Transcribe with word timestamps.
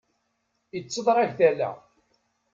Itteḍṛag 0.77 1.29
tala. 1.37 1.71